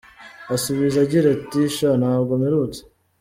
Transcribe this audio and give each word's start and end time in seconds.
asubiza 0.55 0.97
agira 1.05 1.27
ati, 1.35 1.61
Sha 1.75 1.89
ntabwo 2.01 2.31
mperutse. 2.41 2.81